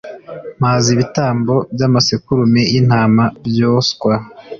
[0.59, 4.13] “Mpaze ibitambo by’amasekurume y’intama byoswa